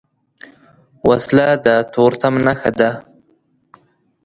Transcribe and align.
وسله 1.07 1.47
د 1.65 1.67
تورتم 1.93 2.35
نښه 2.45 2.71
ده 2.79 2.91